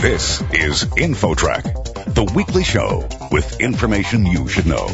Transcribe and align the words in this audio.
This 0.00 0.40
is 0.54 0.84
InfoTrack, 0.84 2.14
the 2.14 2.24
weekly 2.34 2.64
show 2.64 3.06
with 3.30 3.60
information 3.60 4.24
you 4.24 4.48
should 4.48 4.64
know. 4.64 4.86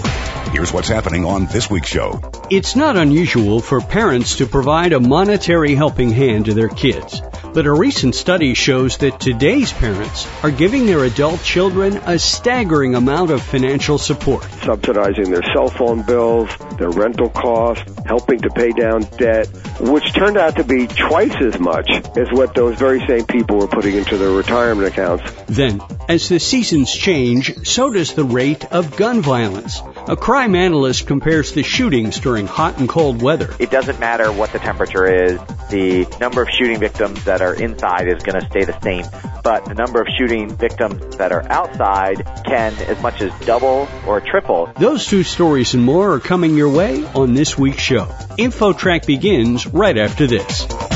Here's 0.56 0.72
what's 0.72 0.88
happening 0.88 1.26
on 1.26 1.44
this 1.44 1.68
week's 1.68 1.90
show. 1.90 2.18
It's 2.48 2.76
not 2.76 2.96
unusual 2.96 3.60
for 3.60 3.82
parents 3.82 4.36
to 4.36 4.46
provide 4.46 4.94
a 4.94 5.00
monetary 5.00 5.74
helping 5.74 6.08
hand 6.08 6.46
to 6.46 6.54
their 6.54 6.70
kids. 6.70 7.20
But 7.52 7.66
a 7.66 7.72
recent 7.72 8.14
study 8.14 8.54
shows 8.54 8.96
that 8.98 9.20
today's 9.20 9.70
parents 9.74 10.26
are 10.42 10.50
giving 10.50 10.86
their 10.86 11.04
adult 11.04 11.42
children 11.42 11.98
a 12.06 12.18
staggering 12.18 12.94
amount 12.94 13.32
of 13.32 13.42
financial 13.42 13.98
support. 13.98 14.44
Subsidizing 14.62 15.30
their 15.30 15.42
cell 15.52 15.68
phone 15.68 16.00
bills, 16.00 16.48
their 16.78 16.90
rental 16.90 17.28
costs, 17.28 17.84
helping 18.06 18.40
to 18.40 18.48
pay 18.48 18.70
down 18.70 19.02
debt, 19.18 19.48
which 19.78 20.14
turned 20.14 20.38
out 20.38 20.56
to 20.56 20.64
be 20.64 20.86
twice 20.86 21.36
as 21.42 21.58
much 21.58 21.90
as 22.16 22.32
what 22.32 22.54
those 22.54 22.78
very 22.78 23.06
same 23.06 23.26
people 23.26 23.58
were 23.58 23.68
putting 23.68 23.94
into 23.94 24.16
their 24.16 24.30
retirement 24.30 24.88
accounts. 24.88 25.30
Then, 25.48 25.82
as 26.08 26.30
the 26.30 26.40
seasons 26.40 26.90
change, 26.94 27.66
so 27.66 27.90
does 27.90 28.14
the 28.14 28.24
rate 28.24 28.64
of 28.72 28.96
gun 28.96 29.20
violence. 29.20 29.82
A 30.08 30.16
crime 30.16 30.54
analyst 30.54 31.08
compares 31.08 31.50
the 31.50 31.64
shootings 31.64 32.20
during 32.20 32.46
hot 32.46 32.78
and 32.78 32.88
cold 32.88 33.20
weather. 33.20 33.52
It 33.58 33.72
doesn't 33.72 33.98
matter 33.98 34.30
what 34.30 34.52
the 34.52 34.60
temperature 34.60 35.04
is. 35.04 35.40
The 35.68 36.06
number 36.20 36.42
of 36.42 36.48
shooting 36.48 36.78
victims 36.78 37.24
that 37.24 37.42
are 37.42 37.52
inside 37.52 38.06
is 38.06 38.22
going 38.22 38.40
to 38.40 38.46
stay 38.48 38.64
the 38.64 38.80
same, 38.82 39.04
but 39.42 39.64
the 39.64 39.74
number 39.74 40.00
of 40.00 40.06
shooting 40.16 40.48
victims 40.48 41.16
that 41.16 41.32
are 41.32 41.42
outside 41.50 42.24
can 42.44 42.72
as 42.84 43.02
much 43.02 43.20
as 43.20 43.32
double 43.44 43.88
or 44.06 44.20
triple. 44.20 44.70
Those 44.78 45.04
two 45.08 45.24
stories 45.24 45.74
and 45.74 45.82
more 45.82 46.12
are 46.12 46.20
coming 46.20 46.56
your 46.56 46.70
way 46.70 47.04
on 47.04 47.34
this 47.34 47.58
week's 47.58 47.82
show. 47.82 48.04
InfoTrack 48.38 49.06
begins 49.06 49.66
right 49.66 49.98
after 49.98 50.28
this. 50.28 50.95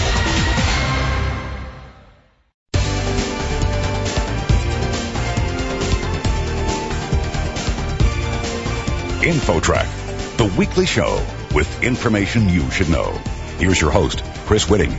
InfoTrack, 9.21 10.37
the 10.39 10.47
weekly 10.59 10.87
show 10.87 11.23
with 11.55 11.83
information 11.83 12.49
you 12.49 12.71
should 12.71 12.89
know. 12.89 13.13
Here's 13.59 13.79
your 13.79 13.91
host, 13.91 14.25
Chris 14.47 14.65
Whitting. 14.65 14.97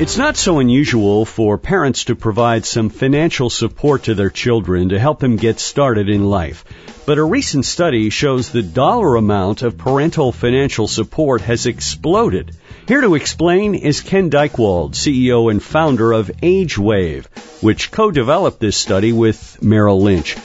It's 0.00 0.16
not 0.16 0.36
so 0.36 0.58
unusual 0.58 1.24
for 1.24 1.58
parents 1.58 2.04
to 2.04 2.16
provide 2.16 2.64
some 2.64 2.88
financial 2.88 3.50
support 3.50 4.04
to 4.04 4.14
their 4.14 4.30
children 4.30 4.88
to 4.88 4.98
help 4.98 5.20
them 5.20 5.36
get 5.36 5.60
started 5.60 6.08
in 6.08 6.28
life. 6.28 6.64
But 7.06 7.18
a 7.18 7.24
recent 7.24 7.64
study 7.64 8.10
shows 8.10 8.50
the 8.50 8.62
dollar 8.62 9.14
amount 9.14 9.62
of 9.62 9.78
parental 9.78 10.32
financial 10.32 10.88
support 10.88 11.40
has 11.42 11.66
exploded. 11.66 12.56
Here 12.88 13.00
to 13.00 13.14
explain 13.14 13.76
is 13.76 14.00
Ken 14.00 14.28
Dychtwald, 14.28 14.94
CEO 14.94 15.50
and 15.50 15.62
founder 15.62 16.12
of 16.12 16.32
AgeWave, 16.42 17.26
which 17.62 17.90
co-developed 17.90 18.60
this 18.60 18.76
study 18.76 19.12
with 19.12 19.62
Merrill 19.62 20.00
Lynch. 20.00 20.36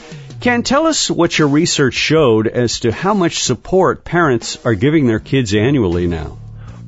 Ken, 0.44 0.61
tell 0.61 0.88
us 0.88 1.09
what 1.09 1.39
your 1.39 1.47
research 1.47 1.94
showed 1.94 2.49
as 2.49 2.81
to 2.81 2.91
how 2.91 3.13
much 3.13 3.41
support 3.41 4.03
parents 4.03 4.58
are 4.66 4.73
giving 4.73 5.08
their 5.08 5.22
kids 5.22 5.53
annually 5.55 6.05
now. 6.05 6.38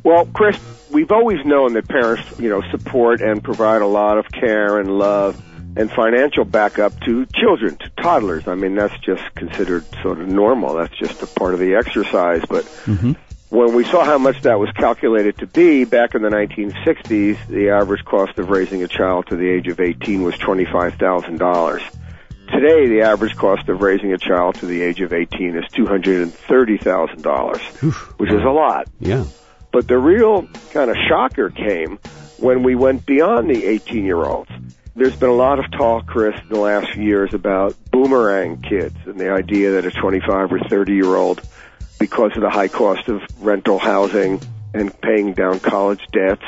Well, 0.04 0.26
Chris, 0.26 0.60
we've 0.92 1.10
always 1.10 1.46
known 1.46 1.72
that 1.76 1.88
parents, 1.88 2.38
you 2.38 2.50
know, 2.50 2.62
support 2.72 3.22
and 3.22 3.42
provide 3.42 3.82
a 3.82 3.88
lot 3.88 4.18
of 4.18 4.30
care 4.30 4.78
and 4.82 4.98
love 4.98 5.42
and 5.78 5.90
financial 5.90 6.44
backup 6.44 7.00
to 7.06 7.26
children, 7.28 7.78
to 7.78 7.90
toddlers. 7.92 8.46
I 8.50 8.56
mean, 8.56 8.76
that's 8.76 9.00
just 9.00 9.24
considered 9.36 9.86
sort 10.02 10.20
of 10.20 10.28
normal. 10.28 10.74
That's 10.74 10.98
just 10.98 11.22
a 11.22 11.28
part 11.28 11.54
of 11.54 11.62
the 11.62 11.76
exercise. 11.76 12.44
But 12.50 12.66
mm-hmm. 12.66 13.14
when 13.48 13.74
we 13.74 13.86
saw 13.86 14.04
how 14.04 14.18
much 14.18 14.42
that 14.42 14.60
was 14.60 14.70
calculated 14.72 15.38
to 15.38 15.48
be 15.48 15.86
back 15.86 16.14
in 16.14 16.24
the 16.24 16.30
1960s, 16.30 17.48
the 17.48 17.70
average 17.70 18.04
cost 18.04 18.38
of 18.38 18.50
raising 18.50 18.84
a 18.84 18.90
child 18.90 19.28
to 19.28 19.38
the 19.38 19.48
age 19.48 19.70
of 19.70 19.80
18 19.80 20.24
was 20.24 20.36
$25,000. 20.36 21.95
Today, 22.48 22.88
the 22.88 23.02
average 23.02 23.36
cost 23.36 23.68
of 23.70 23.82
raising 23.82 24.14
a 24.14 24.18
child 24.18 24.56
to 24.56 24.66
the 24.66 24.82
age 24.82 25.02
of 25.02 25.14
18 25.14 25.56
is 25.56 25.66
$230,000, 25.74 28.20
which 28.20 28.32
is 28.32 28.44
a 28.44 28.50
lot. 28.50 28.88
Yeah. 29.00 29.26
But 29.72 29.88
the 29.88 29.98
real 29.98 30.48
kind 30.72 30.90
of 30.90 30.98
shocker 31.08 31.50
came 31.50 32.00
when 32.38 32.64
we 32.64 32.76
went 32.76 33.06
beyond 33.06 33.50
the 33.50 33.66
18 33.66 34.06
year 34.06 34.24
olds. 34.24 34.50
There's 34.96 35.16
been 35.16 35.30
a 35.30 35.34
lot 35.34 35.60
of 35.60 35.70
talk, 35.72 36.06
Chris, 36.06 36.36
in 36.42 36.50
the 36.50 36.60
last 36.60 36.92
few 36.94 37.04
years 37.04 37.34
about 37.34 37.76
boomerang 37.92 38.62
kids 38.62 38.96
and 39.06 39.20
the 39.20 39.32
idea 39.32 39.72
that 39.72 39.86
a 39.86 39.92
25 39.92 40.54
or 40.54 40.60
30 40.60 40.94
year 40.94 41.16
old, 41.16 41.42
because 42.00 42.32
of 42.36 42.42
the 42.42 42.50
high 42.50 42.70
cost 42.70 43.10
of 43.10 43.22
rental 43.42 43.80
housing 43.80 44.42
and 44.74 44.98
paying 45.02 45.34
down 45.34 45.60
college 45.60 46.06
debts 46.14 46.46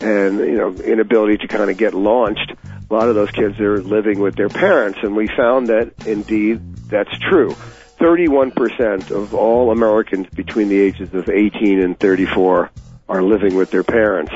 and, 0.00 0.38
you 0.38 0.56
know, 0.56 0.72
inability 0.72 1.36
to 1.38 1.48
kind 1.48 1.70
of 1.70 1.76
get 1.76 1.94
launched, 1.94 2.52
a 2.92 2.94
lot 2.94 3.08
of 3.08 3.14
those 3.14 3.30
kids 3.30 3.58
are 3.58 3.80
living 3.80 4.20
with 4.20 4.36
their 4.36 4.50
parents, 4.50 4.98
and 5.02 5.16
we 5.16 5.26
found 5.26 5.68
that 5.68 5.94
indeed 6.06 6.60
that's 6.88 7.16
true. 7.18 7.56
31% 7.98 9.10
of 9.10 9.32
all 9.32 9.70
Americans 9.70 10.26
between 10.34 10.68
the 10.68 10.78
ages 10.78 11.14
of 11.14 11.30
18 11.30 11.80
and 11.80 11.98
34 11.98 12.70
are 13.08 13.22
living 13.22 13.54
with 13.54 13.70
their 13.70 13.82
parents, 13.82 14.32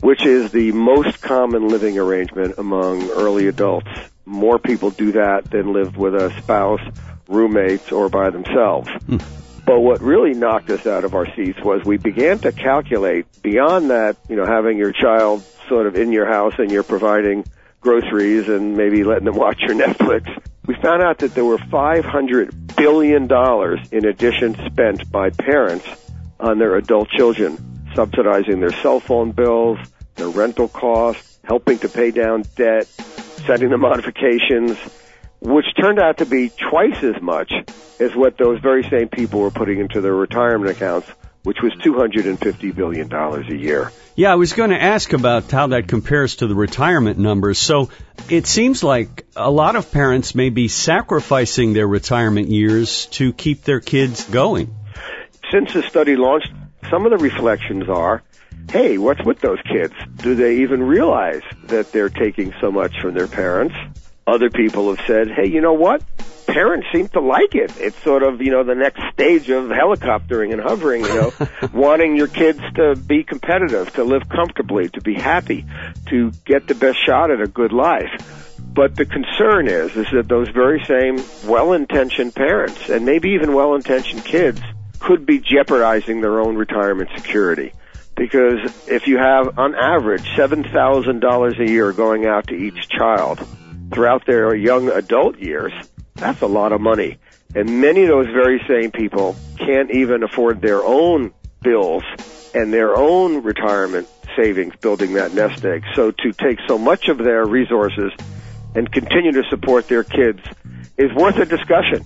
which 0.00 0.26
is 0.26 0.50
the 0.50 0.72
most 0.72 1.20
common 1.20 1.68
living 1.68 1.98
arrangement 1.98 2.56
among 2.58 3.08
early 3.10 3.46
adults. 3.46 3.90
More 4.24 4.58
people 4.58 4.90
do 4.90 5.12
that 5.12 5.48
than 5.48 5.72
live 5.72 5.96
with 5.96 6.16
a 6.16 6.36
spouse, 6.42 6.80
roommates, 7.28 7.92
or 7.92 8.08
by 8.08 8.30
themselves. 8.30 8.88
Hmm. 9.06 9.18
But 9.64 9.80
what 9.80 10.00
really 10.00 10.34
knocked 10.34 10.70
us 10.70 10.84
out 10.84 11.04
of 11.04 11.14
our 11.14 11.32
seats 11.36 11.60
was 11.62 11.84
we 11.84 11.96
began 11.96 12.40
to 12.40 12.50
calculate 12.50 13.26
beyond 13.40 13.90
that, 13.90 14.16
you 14.28 14.34
know, 14.34 14.46
having 14.46 14.78
your 14.78 14.90
child 14.90 15.44
sort 15.68 15.86
of 15.86 15.94
in 15.94 16.10
your 16.10 16.26
house 16.26 16.54
and 16.58 16.72
you're 16.72 16.82
providing 16.82 17.44
groceries 17.80 18.48
and 18.48 18.76
maybe 18.76 19.04
letting 19.04 19.24
them 19.24 19.36
watch 19.46 19.60
your 19.60 19.74
Netflix. 19.74 20.28
We 20.66 20.74
found 20.76 21.02
out 21.02 21.18
that 21.18 21.34
there 21.34 21.44
were 21.44 21.58
$500 21.58 22.76
billion 22.76 23.24
in 23.92 24.06
addition 24.06 24.54
spent 24.66 25.10
by 25.10 25.30
parents 25.30 25.86
on 26.38 26.58
their 26.58 26.76
adult 26.76 27.08
children, 27.10 27.58
subsidizing 27.94 28.60
their 28.60 28.72
cell 28.72 29.00
phone 29.00 29.32
bills, 29.32 29.78
their 30.14 30.28
rental 30.28 30.68
costs, 30.68 31.38
helping 31.44 31.78
to 31.78 31.88
pay 31.88 32.10
down 32.10 32.44
debt, 32.56 32.86
setting 33.46 33.70
the 33.70 33.78
modifications, 33.78 34.78
which 35.40 35.66
turned 35.80 35.98
out 35.98 36.18
to 36.18 36.26
be 36.26 36.50
twice 36.50 37.02
as 37.02 37.20
much 37.20 37.52
as 37.98 38.14
what 38.14 38.38
those 38.38 38.60
very 38.60 38.82
same 38.88 39.08
people 39.08 39.40
were 39.40 39.50
putting 39.50 39.80
into 39.80 40.00
their 40.00 40.14
retirement 40.14 40.70
accounts, 40.70 41.10
which 41.42 41.62
was 41.62 41.72
$250 41.74 42.74
billion 42.74 43.12
a 43.12 43.54
year. 43.54 43.92
Yeah, 44.14 44.32
I 44.32 44.34
was 44.34 44.52
going 44.52 44.70
to 44.70 44.80
ask 44.80 45.12
about 45.12 45.50
how 45.50 45.68
that 45.68 45.88
compares 45.88 46.36
to 46.36 46.46
the 46.46 46.54
retirement 46.54 47.18
numbers. 47.18 47.58
So 47.58 47.90
it 48.28 48.46
seems 48.46 48.82
like 48.84 49.26
a 49.34 49.50
lot 49.50 49.76
of 49.76 49.90
parents 49.90 50.34
may 50.34 50.50
be 50.50 50.68
sacrificing 50.68 51.72
their 51.72 51.86
retirement 51.86 52.48
years 52.48 53.06
to 53.06 53.32
keep 53.32 53.62
their 53.62 53.80
kids 53.80 54.24
going. 54.24 54.74
Since 55.50 55.72
the 55.72 55.82
study 55.82 56.16
launched, 56.16 56.52
some 56.90 57.06
of 57.06 57.10
the 57.10 57.18
reflections 57.18 57.88
are, 57.88 58.22
hey, 58.70 58.98
what's 58.98 59.24
with 59.24 59.40
those 59.40 59.60
kids? 59.62 59.94
Do 60.16 60.34
they 60.34 60.58
even 60.58 60.82
realize 60.82 61.42
that 61.64 61.92
they're 61.92 62.10
taking 62.10 62.52
so 62.60 62.70
much 62.70 63.00
from 63.00 63.14
their 63.14 63.26
parents? 63.26 63.74
Other 64.30 64.48
people 64.48 64.94
have 64.94 65.04
said, 65.06 65.28
hey, 65.28 65.48
you 65.48 65.60
know 65.60 65.72
what? 65.72 66.02
parents 66.46 66.86
seem 66.92 67.08
to 67.08 67.20
like 67.20 67.54
it. 67.54 67.72
It's 67.78 68.00
sort 68.02 68.22
of, 68.22 68.42
you 68.42 68.50
know, 68.50 68.64
the 68.64 68.74
next 68.74 69.00
stage 69.12 69.48
of 69.50 69.66
helicoptering 69.66 70.52
and 70.52 70.60
hovering, 70.60 71.04
you 71.04 71.14
know, 71.14 71.32
wanting 71.72 72.16
your 72.16 72.26
kids 72.26 72.60
to 72.74 72.96
be 72.96 73.22
competitive, 73.22 73.92
to 73.94 74.04
live 74.04 74.28
comfortably, 74.28 74.88
to 74.90 75.00
be 75.00 75.14
happy, 75.14 75.64
to 76.06 76.32
get 76.44 76.66
the 76.66 76.74
best 76.74 76.98
shot 77.04 77.30
at 77.30 77.40
a 77.40 77.46
good 77.46 77.72
life. 77.72 78.10
But 78.58 78.96
the 78.96 79.04
concern 79.04 79.68
is, 79.68 79.96
is 79.96 80.06
that 80.12 80.28
those 80.28 80.48
very 80.48 80.84
same 80.84 81.22
well-intentioned 81.48 82.34
parents 82.34 82.88
and 82.88 83.04
maybe 83.04 83.30
even 83.30 83.54
well-intentioned 83.54 84.24
kids 84.24 84.60
could 84.98 85.24
be 85.26 85.38
jeopardizing 85.38 86.20
their 86.20 86.40
own 86.40 86.56
retirement 86.56 87.10
security. 87.16 87.72
Because 88.16 88.58
if 88.86 89.06
you 89.06 89.18
have, 89.18 89.58
on 89.58 89.74
average, 89.74 90.24
$7,000 90.36 91.58
a 91.58 91.70
year 91.70 91.92
going 91.92 92.26
out 92.26 92.48
to 92.48 92.54
each 92.54 92.88
child 92.88 93.46
throughout 93.92 94.26
their 94.26 94.54
young 94.54 94.88
adult 94.88 95.38
years, 95.38 95.72
that's 96.14 96.42
a 96.42 96.46
lot 96.46 96.72
of 96.72 96.80
money. 96.80 97.18
And 97.54 97.80
many 97.80 98.02
of 98.02 98.08
those 98.08 98.26
very 98.26 98.62
same 98.68 98.92
people 98.92 99.36
can't 99.58 99.90
even 99.90 100.22
afford 100.22 100.60
their 100.60 100.82
own 100.84 101.32
bills 101.62 102.04
and 102.54 102.72
their 102.72 102.96
own 102.96 103.42
retirement 103.42 104.08
savings 104.36 104.74
building 104.76 105.14
that 105.14 105.34
nest 105.34 105.64
egg. 105.64 105.84
So 105.94 106.10
to 106.10 106.32
take 106.32 106.58
so 106.68 106.78
much 106.78 107.08
of 107.08 107.18
their 107.18 107.44
resources 107.44 108.12
and 108.74 108.90
continue 108.90 109.32
to 109.32 109.42
support 109.50 109.88
their 109.88 110.04
kids 110.04 110.40
is 110.96 111.12
worth 111.14 111.36
a 111.36 111.46
discussion. 111.46 112.04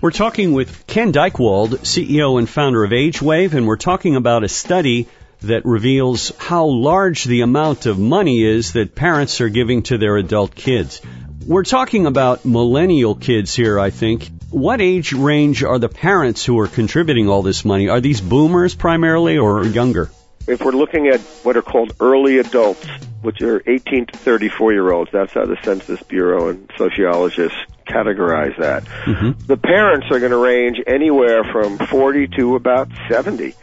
We're 0.00 0.10
talking 0.10 0.52
with 0.52 0.86
Ken 0.86 1.12
Dychtwald, 1.12 1.78
CEO 1.78 2.38
and 2.38 2.48
founder 2.48 2.84
of 2.84 2.90
AgeWave, 2.90 3.54
and 3.54 3.66
we're 3.66 3.76
talking 3.76 4.16
about 4.16 4.44
a 4.44 4.48
study 4.48 5.08
that 5.42 5.64
reveals 5.64 6.32
how 6.38 6.66
large 6.66 7.24
the 7.24 7.42
amount 7.42 7.86
of 7.86 7.98
money 7.98 8.42
is 8.42 8.72
that 8.72 8.94
parents 8.94 9.40
are 9.40 9.48
giving 9.48 9.82
to 9.84 9.98
their 9.98 10.16
adult 10.16 10.54
kids. 10.54 11.00
We're 11.46 11.64
talking 11.64 12.06
about 12.06 12.44
millennial 12.44 13.14
kids 13.14 13.54
here, 13.54 13.78
I 13.78 13.90
think. 13.90 14.28
What 14.50 14.80
age 14.80 15.12
range 15.12 15.62
are 15.62 15.78
the 15.78 15.88
parents 15.88 16.44
who 16.44 16.58
are 16.58 16.66
contributing 16.66 17.28
all 17.28 17.42
this 17.42 17.64
money? 17.64 17.88
Are 17.88 18.00
these 18.00 18.20
boomers 18.20 18.74
primarily 18.74 19.38
or 19.38 19.64
younger? 19.64 20.10
if 20.46 20.62
we're 20.62 20.72
looking 20.72 21.08
at 21.08 21.20
what 21.42 21.56
are 21.56 21.62
called 21.62 21.92
early 22.00 22.38
adults, 22.38 22.86
which 23.22 23.40
are 23.42 23.62
18 23.66 24.06
to 24.06 24.16
34 24.16 24.72
year 24.72 24.92
olds, 24.92 25.10
that's 25.12 25.32
how 25.32 25.44
the 25.44 25.56
Census 25.62 26.02
Bureau 26.04 26.48
and 26.48 26.70
sociologists 26.76 27.58
categorize 27.86 28.56
that. 28.58 28.84
Mm-hmm. 28.84 29.46
The 29.46 29.56
parents 29.56 30.06
are 30.10 30.20
going 30.20 30.30
to 30.30 30.36
range 30.36 30.80
anywhere 30.86 31.44
from 31.44 31.78
40 31.78 32.28
to 32.38 32.56
about 32.56 32.88
70. 33.08 33.54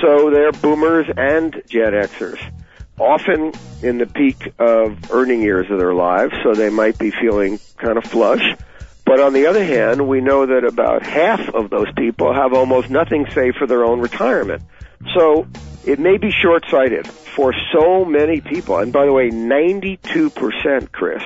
So 0.00 0.30
they're 0.30 0.52
boomers 0.52 1.06
and 1.16 1.62
Gen 1.66 1.92
Xers. 1.92 2.40
Often 2.98 3.52
in 3.82 3.98
the 3.98 4.06
peak 4.06 4.52
of 4.58 5.10
earning 5.10 5.42
years 5.42 5.70
of 5.70 5.78
their 5.78 5.94
lives, 5.94 6.32
so 6.42 6.54
they 6.54 6.70
might 6.70 6.98
be 6.98 7.10
feeling 7.10 7.58
kind 7.76 7.98
of 7.98 8.04
flush. 8.04 8.56
But 9.04 9.20
on 9.20 9.32
the 9.32 9.46
other 9.46 9.64
hand, 9.64 10.08
we 10.08 10.20
know 10.20 10.46
that 10.46 10.64
about 10.64 11.04
half 11.04 11.48
of 11.50 11.70
those 11.70 11.92
people 11.92 12.32
have 12.32 12.52
almost 12.52 12.90
nothing 12.90 13.26
saved 13.32 13.56
for 13.56 13.66
their 13.66 13.84
own 13.84 14.00
retirement. 14.00 14.62
So 15.14 15.46
it 15.84 15.98
may 15.98 16.16
be 16.16 16.30
short-sighted 16.32 17.06
for 17.06 17.54
so 17.72 18.04
many 18.04 18.40
people. 18.40 18.78
And 18.78 18.92
by 18.92 19.06
the 19.06 19.12
way, 19.12 19.30
92%, 19.30 20.90
Chris, 20.90 21.22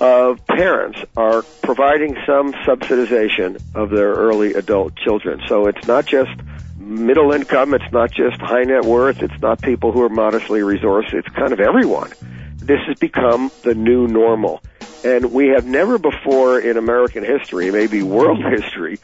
of 0.00 0.46
parents 0.46 0.98
are 1.16 1.42
providing 1.62 2.16
some 2.26 2.52
subsidization 2.52 3.60
of 3.74 3.90
their 3.90 4.12
early 4.12 4.54
adult 4.54 4.94
children. 4.94 5.40
So 5.48 5.66
it's 5.66 5.86
not 5.88 6.04
just 6.06 6.30
middle 6.78 7.32
income, 7.32 7.74
it's 7.74 7.92
not 7.92 8.10
just 8.10 8.40
high 8.40 8.64
net 8.64 8.84
worth, 8.84 9.22
it's 9.22 9.40
not 9.40 9.60
people 9.62 9.92
who 9.92 10.02
are 10.02 10.08
modestly 10.08 10.60
resourced, 10.60 11.12
it's 11.12 11.28
kind 11.28 11.52
of 11.52 11.60
everyone. 11.60 12.12
This 12.56 12.80
has 12.86 12.98
become 12.98 13.50
the 13.62 13.74
new 13.74 14.06
normal. 14.06 14.62
And 15.04 15.32
we 15.32 15.48
have 15.48 15.66
never 15.66 15.98
before 15.98 16.58
in 16.58 16.78
American 16.78 17.24
history, 17.24 17.70
maybe 17.70 18.02
world 18.02 18.42
history, 18.58 18.98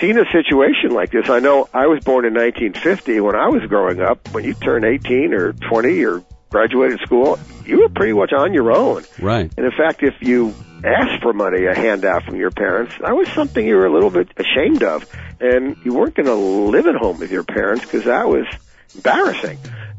seen 0.00 0.18
a 0.18 0.30
situation 0.30 0.90
like 0.90 1.10
this. 1.10 1.28
I 1.30 1.38
know 1.38 1.68
I 1.72 1.86
was 1.86 2.04
born 2.04 2.24
in 2.24 2.34
1950 2.34 3.20
when 3.20 3.34
I 3.34 3.48
was 3.48 3.62
growing 3.66 4.00
up. 4.00 4.28
When 4.32 4.44
you 4.44 4.54
turn 4.54 4.84
18 4.84 5.32
or 5.32 5.52
20 5.54 6.04
or 6.04 6.22
graduated 6.50 7.00
school, 7.00 7.38
you 7.64 7.80
were 7.80 7.88
pretty 7.88 8.12
much 8.12 8.32
on 8.32 8.52
your 8.52 8.72
own. 8.72 9.04
Right. 9.18 9.50
And 9.56 9.66
in 9.66 9.72
fact, 9.72 10.02
if 10.02 10.14
you 10.20 10.54
asked 10.84 11.22
for 11.22 11.32
money, 11.32 11.66
a 11.66 11.74
handout 11.74 12.24
from 12.24 12.36
your 12.36 12.50
parents, 12.50 12.94
that 13.00 13.16
was 13.16 13.28
something 13.30 13.66
you 13.66 13.76
were 13.76 13.86
a 13.86 13.92
little 13.92 14.10
bit 14.10 14.28
ashamed 14.36 14.82
of. 14.82 15.06
And 15.40 15.76
you 15.84 15.94
weren't 15.94 16.14
going 16.14 16.26
to 16.26 16.34
live 16.34 16.86
at 16.86 16.96
home 16.96 17.18
with 17.18 17.30
your 17.30 17.44
parents 17.44 17.84
because 17.84 18.04
that 18.04 18.28
was 18.28 18.46
embarrassing. 18.94 19.58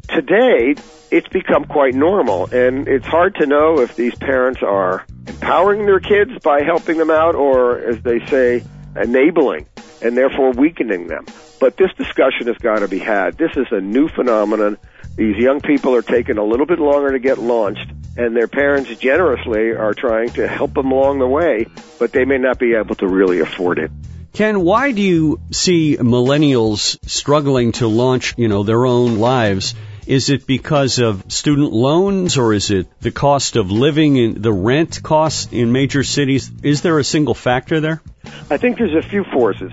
Today, 0.10 0.76
it's 1.12 1.28
become 1.30 1.66
quite 1.66 1.96
normal, 1.96 2.46
and 2.46 2.88
it's 2.88 3.06
hard 3.06 3.36
to 3.36 3.46
know 3.46 3.80
if 3.80 3.96
these 3.96 4.16
parents 4.16 4.62
are 4.64 5.06
empowering 5.28 5.86
their 5.86 6.00
kids 6.00 6.32
by 6.44 6.64
helping 6.64 6.98
them 6.98 7.10
out 7.10 7.36
or, 7.36 7.80
as 7.80 8.02
they 8.02 8.26
say, 8.26 8.64
enabling 8.96 9.66
and 10.02 10.18
therefore 10.18 10.52
weakening 10.52 11.08
them. 11.08 11.26
But 11.60 11.78
this 11.78 11.92
discussion 11.98 12.48
has 12.48 12.58
got 12.58 12.80
to 12.80 12.88
be 12.88 13.00
had. 13.00 13.38
This 13.38 13.52
is 13.56 13.68
a 13.72 13.82
new 13.82 14.08
phenomenon. 14.08 14.78
These 15.16 15.36
young 15.38 15.60
people 15.60 15.94
are 15.96 16.02
taking 16.02 16.38
a 16.38 16.44
little 16.44 16.66
bit 16.66 16.80
longer 16.80 17.12
to 17.12 17.20
get 17.20 17.38
launched, 17.38 17.92
and 18.18 18.36
their 18.36 18.48
parents 18.48 18.90
generously 18.98 19.72
are 19.72 19.94
trying 19.94 20.30
to 20.32 20.48
help 20.48 20.74
them 20.74 20.92
along 20.92 21.20
the 21.20 21.28
way, 21.28 21.68
but 21.98 22.12
they 22.12 22.26
may 22.26 22.38
not 22.38 22.60
be 22.60 22.74
able 22.74 22.96
to 22.96 23.08
really 23.08 23.40
afford 23.40 23.80
it. 23.80 23.92
Ken, 24.34 24.62
why 24.62 24.92
do 24.92 25.02
you 25.02 25.40
see 25.52 25.98
millennials 25.98 26.98
struggling 27.10 27.72
to 27.74 27.88
launch, 27.88 28.36
you 28.38 28.48
know, 28.48 28.64
their 28.64 28.86
own 28.86 29.18
lives? 29.18 29.76
Is 30.06 30.30
it 30.30 30.48
because 30.48 31.00
of 31.00 31.32
student 31.32 31.72
loans 31.72 32.38
or 32.38 32.54
is 32.54 32.72
it 32.72 32.88
the 33.00 33.12
cost 33.12 33.56
of 33.56 33.70
living 33.70 34.18
and 34.18 34.42
the 34.42 34.52
rent 34.52 35.04
costs 35.04 35.52
in 35.52 35.72
major 35.72 36.04
cities? 36.04 36.50
Is 36.64 36.82
there 36.82 36.98
a 37.00 37.04
single 37.04 37.36
factor 37.36 37.80
there? 37.80 38.02
I 38.50 38.58
think 38.58 38.78
there's 38.78 38.96
a 38.96 39.08
few 39.08 39.24
forces. 39.24 39.72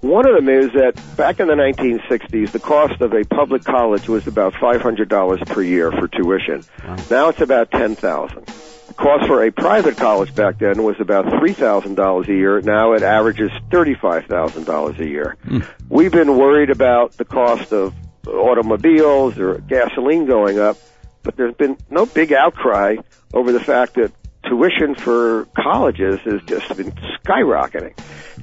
One 0.00 0.26
of 0.26 0.34
them 0.34 0.48
is 0.48 0.72
that 0.72 0.94
back 1.16 1.40
in 1.40 1.48
the 1.48 1.54
1960s, 1.54 2.52
the 2.52 2.58
cost 2.58 3.02
of 3.02 3.12
a 3.12 3.24
public 3.24 3.64
college 3.64 4.08
was 4.08 4.26
about 4.26 4.54
$500 4.54 5.46
per 5.46 5.62
year 5.62 5.92
for 5.92 6.08
tuition. 6.08 6.64
Wow. 6.82 6.96
Now 7.10 7.28
it's 7.28 7.40
about 7.42 7.70
10000 7.70 8.46
The 8.46 8.94
cost 8.94 9.26
for 9.26 9.44
a 9.44 9.50
private 9.50 9.98
college 9.98 10.34
back 10.34 10.58
then 10.58 10.82
was 10.82 10.98
about 11.00 11.26
$3,000 11.26 12.28
a 12.28 12.32
year. 12.32 12.62
Now 12.62 12.94
it 12.94 13.02
averages 13.02 13.50
$35,000 13.70 14.98
a 14.98 15.06
year. 15.06 15.36
Mm. 15.46 15.66
We've 15.90 16.12
been 16.12 16.38
worried 16.38 16.70
about 16.70 17.18
the 17.18 17.26
cost 17.26 17.72
of 17.72 17.94
automobiles 18.26 19.38
or 19.38 19.58
gasoline 19.58 20.24
going 20.24 20.58
up, 20.58 20.78
but 21.22 21.36
there's 21.36 21.54
been 21.54 21.76
no 21.90 22.06
big 22.06 22.32
outcry 22.32 22.96
over 23.34 23.52
the 23.52 23.60
fact 23.60 23.94
that 23.94 24.12
tuition 24.46 24.94
for 24.94 25.46
colleges 25.56 26.20
has 26.20 26.42
just 26.42 26.76
been 26.76 26.92
skyrocketing. 26.92 27.94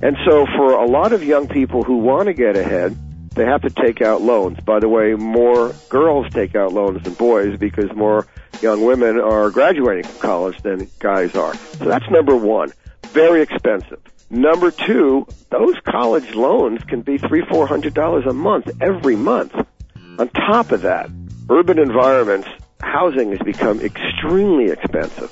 And 0.01 0.15
so 0.25 0.45
for 0.55 0.73
a 0.73 0.85
lot 0.85 1.13
of 1.13 1.23
young 1.23 1.47
people 1.47 1.83
who 1.83 1.97
want 1.97 2.27
to 2.27 2.33
get 2.33 2.55
ahead, 2.55 2.95
they 3.33 3.45
have 3.45 3.61
to 3.61 3.69
take 3.69 4.01
out 4.01 4.21
loans. 4.21 4.59
By 4.59 4.79
the 4.79 4.89
way, 4.89 5.13
more 5.13 5.73
girls 5.89 6.27
take 6.31 6.55
out 6.55 6.73
loans 6.73 7.03
than 7.03 7.13
boys 7.13 7.57
because 7.57 7.94
more 7.95 8.27
young 8.61 8.83
women 8.83 9.19
are 9.19 9.49
graduating 9.51 10.03
from 10.03 10.19
college 10.19 10.61
than 10.61 10.89
guys 10.99 11.35
are. 11.35 11.55
So 11.55 11.85
that's 11.85 12.09
number 12.09 12.35
one. 12.35 12.71
Very 13.07 13.41
expensive. 13.41 14.00
Number 14.29 14.71
two, 14.71 15.27
those 15.51 15.75
college 15.85 16.33
loans 16.35 16.83
can 16.83 17.01
be 17.01 17.17
three, 17.17 17.43
four 17.45 17.67
hundred 17.67 17.93
dollars 17.93 18.25
a 18.25 18.33
month 18.33 18.69
every 18.81 19.15
month. 19.15 19.55
On 20.19 20.27
top 20.29 20.71
of 20.71 20.81
that, 20.81 21.09
urban 21.50 21.79
environments, 21.79 22.47
housing 22.81 23.29
has 23.29 23.39
become 23.39 23.79
extremely 23.81 24.71
expensive. 24.71 25.31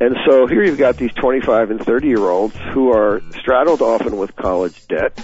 And 0.00 0.16
so 0.26 0.46
here 0.46 0.64
you've 0.64 0.78
got 0.78 0.96
these 0.96 1.12
25 1.12 1.70
and 1.70 1.84
30 1.84 2.08
year 2.08 2.26
olds 2.28 2.56
who 2.72 2.90
are 2.92 3.20
straddled 3.38 3.82
often 3.82 4.16
with 4.16 4.34
college 4.34 4.88
debt. 4.88 5.20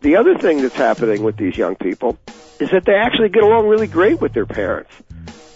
The 0.00 0.16
other 0.16 0.36
thing 0.36 0.62
that's 0.62 0.74
happening 0.74 1.22
with 1.22 1.36
these 1.36 1.56
young 1.56 1.76
people 1.76 2.18
is 2.58 2.70
that 2.70 2.84
they 2.84 2.94
actually 2.94 3.28
get 3.28 3.44
along 3.44 3.68
really 3.68 3.86
great 3.86 4.20
with 4.20 4.32
their 4.32 4.46
parents. 4.46 4.92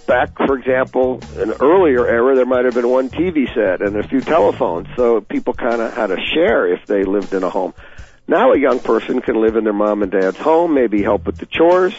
Back, 0.07 0.37
for 0.37 0.57
example, 0.57 1.21
in 1.35 1.51
an 1.51 1.57
earlier 1.61 2.07
era, 2.07 2.37
there 2.37 2.47
might 2.47 2.67
have 2.67 2.75
been 2.75 2.89
one 2.89 3.09
TV 3.09 3.53
set 3.55 3.81
and 3.81 3.97
a 3.97 4.07
few 4.07 4.21
telephones, 4.21 4.87
so 4.97 5.23
people 5.23 5.55
kind 5.55 5.81
of 5.81 5.95
had 5.95 6.11
a 6.11 6.21
share 6.21 6.67
if 6.67 6.87
they 6.87 7.05
lived 7.05 7.33
in 7.33 7.43
a 7.43 7.51
home. 7.51 7.73
Now 8.29 8.53
a 8.53 8.59
young 8.59 8.81
person 8.81 9.21
can 9.21 9.41
live 9.41 9.57
in 9.57 9.65
their 9.65 9.73
mom 9.73 10.03
and 10.03 10.13
dad's 10.13 10.37
home, 10.37 10.75
maybe 10.75 11.03
help 11.03 11.27
with 11.27 11.39
the 11.39 11.47
chores, 11.47 11.95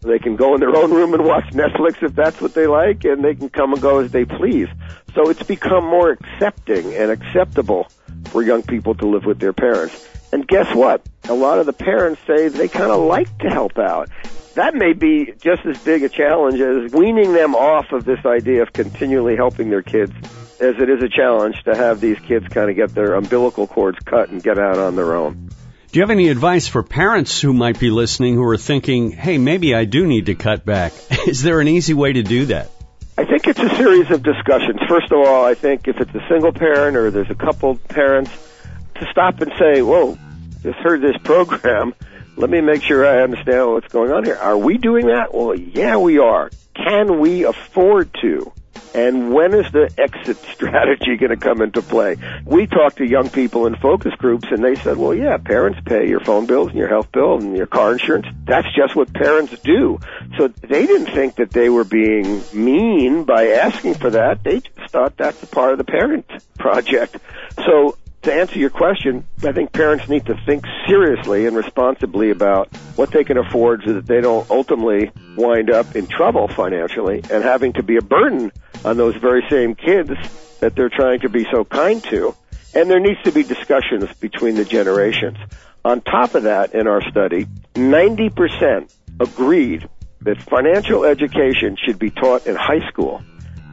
they 0.00 0.18
can 0.18 0.36
go 0.36 0.54
in 0.54 0.60
their 0.60 0.74
own 0.76 0.92
room 0.92 1.14
and 1.14 1.24
watch 1.24 1.44
Netflix 1.50 2.02
if 2.02 2.14
that's 2.14 2.40
what 2.40 2.54
they 2.54 2.66
like, 2.66 3.04
and 3.04 3.24
they 3.24 3.34
can 3.34 3.48
come 3.48 3.72
and 3.72 3.82
go 3.82 3.98
as 3.98 4.10
they 4.12 4.24
please. 4.24 4.68
So 5.14 5.28
it's 5.28 5.42
become 5.42 5.84
more 5.84 6.10
accepting 6.10 6.94
and 6.94 7.10
acceptable 7.10 7.88
for 8.26 8.42
young 8.42 8.62
people 8.62 8.94
to 8.96 9.06
live 9.06 9.24
with 9.24 9.38
their 9.40 9.52
parents. 9.52 9.94
And 10.32 10.46
guess 10.46 10.72
what? 10.74 11.02
A 11.28 11.34
lot 11.34 11.58
of 11.58 11.66
the 11.66 11.72
parents 11.72 12.20
say 12.26 12.48
they 12.48 12.68
kind 12.68 12.90
of 12.90 13.00
like 13.00 13.38
to 13.38 13.50
help 13.50 13.78
out. 13.78 14.08
That 14.54 14.74
may 14.74 14.92
be 14.92 15.32
just 15.40 15.64
as 15.66 15.78
big 15.78 16.02
a 16.02 16.08
challenge 16.08 16.60
as 16.60 16.92
weaning 16.92 17.32
them 17.32 17.54
off 17.54 17.92
of 17.92 18.04
this 18.04 18.24
idea 18.26 18.62
of 18.62 18.72
continually 18.72 19.36
helping 19.36 19.70
their 19.70 19.82
kids 19.82 20.12
as 20.60 20.74
it 20.80 20.88
is 20.88 21.02
a 21.02 21.08
challenge 21.08 21.62
to 21.64 21.76
have 21.76 22.00
these 22.00 22.18
kids 22.20 22.48
kind 22.48 22.68
of 22.68 22.76
get 22.76 22.94
their 22.94 23.14
umbilical 23.14 23.66
cords 23.66 23.98
cut 24.04 24.28
and 24.28 24.42
get 24.42 24.58
out 24.58 24.78
on 24.78 24.96
their 24.96 25.14
own. 25.14 25.48
Do 25.98 26.02
you 26.02 26.06
have 26.06 26.16
any 26.16 26.28
advice 26.28 26.68
for 26.68 26.84
parents 26.84 27.40
who 27.40 27.52
might 27.52 27.80
be 27.80 27.90
listening 27.90 28.36
who 28.36 28.44
are 28.44 28.56
thinking, 28.56 29.10
hey, 29.10 29.36
maybe 29.36 29.74
I 29.74 29.84
do 29.84 30.06
need 30.06 30.26
to 30.26 30.36
cut 30.36 30.64
back? 30.64 30.92
Is 31.26 31.42
there 31.42 31.58
an 31.58 31.66
easy 31.66 31.92
way 31.92 32.12
to 32.12 32.22
do 32.22 32.44
that? 32.44 32.70
I 33.18 33.24
think 33.24 33.48
it's 33.48 33.58
a 33.58 33.68
series 33.74 34.08
of 34.12 34.22
discussions. 34.22 34.78
First 34.88 35.10
of 35.10 35.18
all, 35.18 35.44
I 35.44 35.54
think 35.54 35.88
if 35.88 36.00
it's 36.00 36.14
a 36.14 36.24
single 36.28 36.52
parent 36.52 36.96
or 36.96 37.10
there's 37.10 37.30
a 37.30 37.34
couple 37.34 37.74
parents, 37.74 38.30
to 38.94 39.10
stop 39.10 39.40
and 39.40 39.50
say, 39.58 39.82
whoa, 39.82 40.16
just 40.62 40.78
heard 40.78 41.00
this 41.00 41.16
program. 41.24 41.92
Let 42.36 42.48
me 42.48 42.60
make 42.60 42.84
sure 42.84 43.04
I 43.04 43.24
understand 43.24 43.68
what's 43.68 43.92
going 43.92 44.12
on 44.12 44.22
here. 44.24 44.36
Are 44.36 44.56
we 44.56 44.78
doing 44.78 45.08
that? 45.08 45.34
Well, 45.34 45.56
yeah, 45.56 45.96
we 45.96 46.20
are. 46.20 46.52
Can 46.76 47.18
we 47.18 47.42
afford 47.42 48.14
to? 48.20 48.52
And 48.94 49.32
when 49.32 49.54
is 49.54 49.70
the 49.72 49.90
exit 49.98 50.38
strategy 50.52 51.16
going 51.16 51.30
to 51.30 51.36
come 51.36 51.62
into 51.62 51.82
play? 51.82 52.16
We 52.44 52.66
talked 52.66 52.98
to 52.98 53.06
young 53.06 53.30
people 53.30 53.66
in 53.66 53.76
focus 53.76 54.14
groups 54.18 54.48
and 54.50 54.62
they 54.62 54.76
said, 54.76 54.96
well, 54.96 55.14
yeah, 55.14 55.36
parents 55.36 55.80
pay 55.84 56.08
your 56.08 56.20
phone 56.20 56.46
bills 56.46 56.68
and 56.68 56.78
your 56.78 56.88
health 56.88 57.10
bill 57.12 57.38
and 57.38 57.56
your 57.56 57.66
car 57.66 57.92
insurance. 57.92 58.26
That's 58.44 58.66
just 58.74 58.96
what 58.96 59.12
parents 59.12 59.54
do. 59.62 59.98
So 60.36 60.48
they 60.48 60.86
didn't 60.86 61.14
think 61.14 61.36
that 61.36 61.50
they 61.50 61.68
were 61.68 61.84
being 61.84 62.42
mean 62.52 63.24
by 63.24 63.48
asking 63.48 63.94
for 63.94 64.10
that. 64.10 64.42
They 64.42 64.60
just 64.60 64.90
thought 64.90 65.16
that's 65.16 65.42
a 65.42 65.46
part 65.46 65.72
of 65.72 65.78
the 65.78 65.84
parent 65.84 66.26
project. 66.58 67.16
So 67.64 67.96
to 68.22 68.32
answer 68.32 68.58
your 68.58 68.70
question, 68.70 69.26
I 69.44 69.52
think 69.52 69.72
parents 69.72 70.08
need 70.08 70.26
to 70.26 70.34
think 70.44 70.64
seriously 70.86 71.46
and 71.46 71.56
responsibly 71.56 72.30
about 72.30 72.68
what 72.96 73.10
they 73.12 73.24
can 73.24 73.38
afford 73.38 73.82
so 73.86 73.94
that 73.94 74.06
they 74.06 74.20
don't 74.20 74.48
ultimately 74.50 75.10
wind 75.36 75.70
up 75.70 75.94
in 75.94 76.06
trouble 76.06 76.48
financially 76.48 77.22
and 77.30 77.44
having 77.44 77.72
to 77.74 77.82
be 77.82 77.96
a 77.96 78.02
burden 78.02 78.50
on 78.84 78.96
those 78.96 79.16
very 79.16 79.44
same 79.50 79.74
kids 79.74 80.10
that 80.60 80.74
they're 80.74 80.88
trying 80.88 81.20
to 81.20 81.28
be 81.28 81.46
so 81.50 81.64
kind 81.64 82.02
to. 82.04 82.34
And 82.74 82.90
there 82.90 83.00
needs 83.00 83.22
to 83.24 83.32
be 83.32 83.42
discussions 83.42 84.12
between 84.20 84.54
the 84.54 84.64
generations. 84.64 85.38
On 85.84 86.00
top 86.00 86.34
of 86.34 86.42
that, 86.44 86.74
in 86.74 86.86
our 86.86 87.02
study, 87.08 87.46
90% 87.74 88.92
agreed 89.20 89.88
that 90.22 90.42
financial 90.42 91.04
education 91.04 91.76
should 91.82 91.98
be 91.98 92.10
taught 92.10 92.46
in 92.46 92.56
high 92.56 92.86
school. 92.88 93.22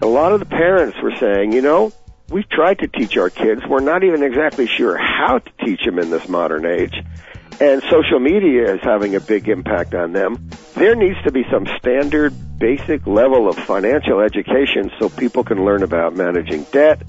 A 0.01 0.05
lot 0.05 0.31
of 0.31 0.39
the 0.39 0.45
parents 0.45 0.97
were 1.01 1.15
saying, 1.19 1.51
you 1.51 1.61
know, 1.61 1.91
we've 2.29 2.47
tried 2.49 2.79
to 2.79 2.87
teach 2.87 3.17
our 3.17 3.29
kids. 3.29 3.61
We're 3.67 3.79
not 3.79 4.03
even 4.03 4.23
exactly 4.23 4.67
sure 4.67 4.97
how 4.97 5.39
to 5.39 5.51
teach 5.65 5.83
them 5.83 5.99
in 5.99 6.09
this 6.09 6.27
modern 6.29 6.65
age. 6.65 6.93
And 7.59 7.81
social 7.89 8.19
media 8.19 8.75
is 8.75 8.81
having 8.81 9.15
a 9.15 9.19
big 9.19 9.47
impact 9.47 9.93
on 9.93 10.11
them. 10.11 10.49
There 10.75 10.95
needs 10.95 11.21
to 11.23 11.31
be 11.31 11.45
some 11.49 11.65
standard 11.79 12.33
basic 12.57 13.05
level 13.05 13.49
of 13.49 13.55
financial 13.57 14.19
education 14.19 14.91
so 14.99 15.09
people 15.09 15.43
can 15.43 15.63
learn 15.65 15.83
about 15.83 16.15
managing 16.15 16.63
debt 16.71 17.01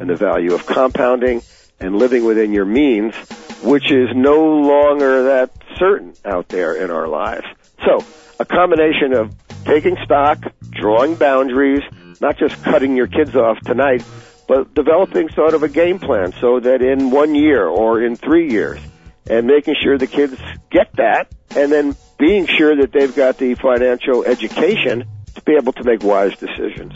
and 0.00 0.08
the 0.08 0.16
value 0.16 0.54
of 0.54 0.66
compounding 0.66 1.42
and 1.80 1.96
living 1.96 2.24
within 2.24 2.52
your 2.52 2.64
means, 2.64 3.14
which 3.62 3.90
is 3.90 4.08
no 4.14 4.44
longer 4.44 5.24
that 5.24 5.50
certain 5.76 6.14
out 6.24 6.48
there 6.48 6.74
in 6.74 6.90
our 6.90 7.08
lives. 7.08 7.46
So, 7.84 8.04
a 8.40 8.44
combination 8.44 9.12
of 9.12 9.34
taking 9.64 9.96
stock, 10.04 10.38
drawing 10.70 11.16
boundaries, 11.16 11.82
not 12.20 12.38
just 12.38 12.62
cutting 12.62 12.96
your 12.96 13.06
kids 13.06 13.34
off 13.34 13.60
tonight, 13.60 14.04
but 14.46 14.74
developing 14.74 15.28
sort 15.30 15.54
of 15.54 15.62
a 15.62 15.68
game 15.68 15.98
plan 15.98 16.32
so 16.40 16.60
that 16.60 16.82
in 16.82 17.10
one 17.10 17.34
year 17.34 17.66
or 17.66 18.02
in 18.02 18.16
three 18.16 18.50
years, 18.50 18.80
and 19.26 19.46
making 19.46 19.74
sure 19.82 19.96
the 19.96 20.06
kids 20.06 20.38
get 20.70 20.92
that, 20.96 21.28
and 21.56 21.72
then 21.72 21.96
being 22.18 22.46
sure 22.46 22.76
that 22.76 22.92
they've 22.92 23.14
got 23.14 23.38
the 23.38 23.54
financial 23.54 24.24
education 24.24 25.04
to 25.34 25.42
be 25.42 25.54
able 25.54 25.72
to 25.72 25.84
make 25.84 26.02
wise 26.02 26.36
decisions. 26.36 26.92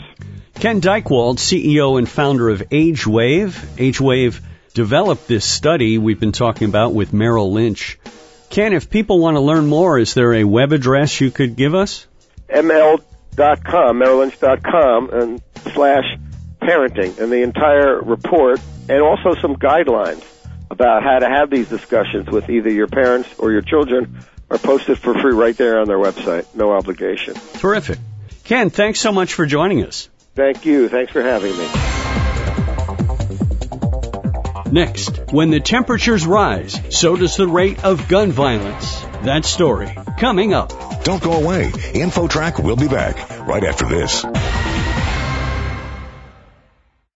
Ken 0.55 0.81
Dychtwald, 0.81 1.37
CEO 1.37 1.97
and 1.97 2.07
founder 2.07 2.49
of 2.49 2.61
AgeWave. 2.69 3.51
AgeWave 3.77 4.41
developed 4.73 5.27
this 5.27 5.45
study 5.45 5.97
we've 5.97 6.19
been 6.19 6.31
talking 6.31 6.67
about 6.67 6.93
with 6.93 7.13
Merrill 7.13 7.51
Lynch. 7.51 7.97
Ken, 8.49 8.73
if 8.73 8.89
people 8.89 9.19
want 9.19 9.35
to 9.35 9.41
learn 9.41 9.67
more, 9.67 9.97
is 9.99 10.13
there 10.13 10.33
a 10.33 10.43
web 10.43 10.71
address 10.71 11.21
you 11.21 11.31
could 11.31 11.55
give 11.55 11.75
us? 11.75 12.07
ML.com, 12.49 13.99
MerrillLynch.com, 13.99 15.09
and 15.11 15.41
slash 15.73 16.17
parenting, 16.61 17.19
and 17.19 17.31
the 17.31 17.41
entire 17.41 18.01
report, 18.01 18.59
and 18.89 19.01
also 19.01 19.35
some 19.35 19.55
guidelines 19.55 20.23
about 20.71 21.03
how 21.03 21.19
to 21.19 21.27
have 21.27 21.49
these 21.49 21.69
discussions 21.69 22.27
with 22.29 22.49
either 22.49 22.71
your 22.71 22.87
parents 22.87 23.29
or 23.37 23.51
your 23.51 23.61
children 23.61 24.19
are 24.49 24.57
posted 24.57 24.97
for 24.97 25.13
free 25.13 25.33
right 25.33 25.55
there 25.55 25.79
on 25.79 25.87
their 25.87 25.97
website. 25.97 26.45
No 26.55 26.71
obligation. 26.71 27.35
Terrific. 27.53 27.99
Ken, 28.43 28.69
thanks 28.69 28.99
so 28.99 29.11
much 29.11 29.33
for 29.33 29.45
joining 29.45 29.83
us. 29.83 30.09
Thank 30.35 30.65
you. 30.65 30.89
Thanks 30.89 31.11
for 31.11 31.21
having 31.21 31.55
me. 31.57 31.67
Next, 34.71 35.31
when 35.31 35.49
the 35.49 35.59
temperatures 35.59 36.25
rise, 36.25 36.79
so 36.95 37.15
does 37.15 37.35
the 37.35 37.47
rate 37.47 37.83
of 37.83 38.07
gun 38.07 38.31
violence. 38.31 39.01
That 39.23 39.43
story 39.43 39.95
coming 40.19 40.53
up. 40.53 40.69
Don't 41.03 41.21
go 41.23 41.33
away. 41.33 41.71
InfoTrack 41.71 42.63
will 42.63 42.75
be 42.75 42.87
back 42.87 43.47
right 43.47 43.63
after 43.63 43.85
this. 43.85 44.23